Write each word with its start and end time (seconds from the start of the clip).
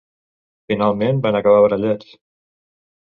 Finalment 0.71 1.21
van 1.27 1.37
acabar 1.41 1.61
barallats. 1.67 2.11